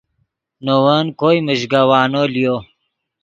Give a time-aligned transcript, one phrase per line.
[0.63, 2.55] نے ون کوئے میژگوانو لیو